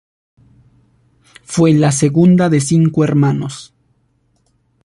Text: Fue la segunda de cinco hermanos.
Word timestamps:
Fue 1.43 1.73
la 1.73 1.91
segunda 1.91 2.49
de 2.49 2.59
cinco 2.59 3.03
hermanos. 3.03 3.75